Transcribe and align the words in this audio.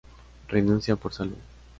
Renuncia 0.47 0.95
por 0.95 1.13
salud. 1.13 1.37